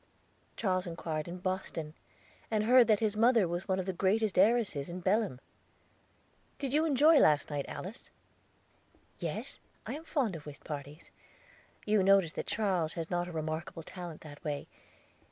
"Charles 0.57 0.87
inquired 0.87 1.27
in 1.27 1.37
Boston, 1.37 1.93
and 2.49 2.63
heard 2.63 2.87
that 2.87 3.01
his 3.01 3.15
mother 3.15 3.47
was 3.47 3.67
one 3.67 3.77
of 3.79 3.85
the 3.85 3.93
greatest 3.93 4.35
heiresses 4.39 4.89
in 4.89 4.99
Belem." 5.01 5.39
"Did 6.57 6.73
you 6.73 6.85
enjoy 6.85 7.19
last 7.19 7.51
night, 7.51 7.65
Alice?" 7.67 8.09
"Yes, 9.19 9.59
I 9.85 9.93
am 9.93 10.03
fond 10.03 10.35
of 10.35 10.47
whist 10.47 10.63
parties. 10.63 11.11
You 11.85 12.01
noticed 12.01 12.33
that 12.37 12.47
Charles 12.47 12.93
has 12.93 13.11
not 13.11 13.27
a 13.27 13.31
remarkable 13.31 13.83
talent 13.83 14.21
that 14.21 14.43
way. 14.43 14.67